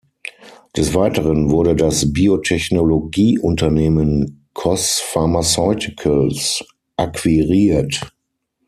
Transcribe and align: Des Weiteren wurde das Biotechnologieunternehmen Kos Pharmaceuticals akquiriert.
Des 0.75 0.95
Weiteren 0.95 1.51
wurde 1.51 1.75
das 1.75 2.11
Biotechnologieunternehmen 2.11 4.47
Kos 4.55 4.99
Pharmaceuticals 4.99 6.65
akquiriert. 6.97 8.11